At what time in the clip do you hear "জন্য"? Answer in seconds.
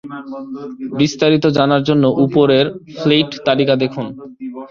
1.89-2.03